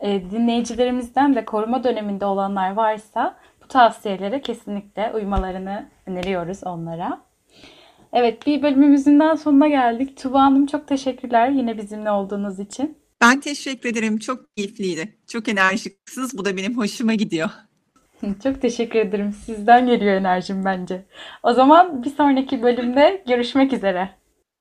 E, 0.00 0.30
dinleyicilerimizden 0.30 1.34
de 1.34 1.44
koruma 1.44 1.84
döneminde 1.84 2.24
olanlar 2.24 2.72
varsa 2.72 3.38
bu 3.62 3.68
tavsiyelere 3.68 4.40
kesinlikle 4.40 5.12
uymalarını 5.14 5.88
öneriyoruz 6.06 6.64
onlara. 6.64 7.20
Evet 8.12 8.46
bir 8.46 8.62
bölümümüzün 8.62 9.20
daha 9.20 9.36
sonuna 9.36 9.68
geldik. 9.68 10.16
Tuba 10.16 10.40
Hanım 10.40 10.66
çok 10.66 10.88
teşekkürler 10.88 11.48
yine 11.48 11.78
bizimle 11.78 12.10
olduğunuz 12.10 12.58
için. 12.58 12.98
Ben 13.20 13.40
teşekkür 13.40 13.88
ederim. 13.88 14.18
Çok 14.18 14.56
keyifliydi. 14.56 15.16
Çok 15.26 15.48
enerjiksiniz. 15.48 16.38
Bu 16.38 16.44
da 16.44 16.56
benim 16.56 16.78
hoşuma 16.78 17.14
gidiyor. 17.14 17.50
Çok 18.42 18.62
teşekkür 18.62 18.98
ederim. 18.98 19.32
Sizden 19.32 19.86
geliyor 19.86 20.14
enerjim 20.14 20.64
bence. 20.64 21.04
O 21.42 21.52
zaman 21.52 22.02
bir 22.04 22.10
sonraki 22.10 22.62
bölümde 22.62 23.24
görüşmek 23.28 23.72
üzere. 23.72 24.17